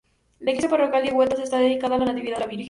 [0.39, 2.59] La iglesia parroquial de Huetos está dedicada a la Natividad de la Virgen.